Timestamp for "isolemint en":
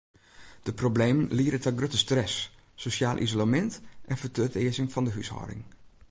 3.25-4.17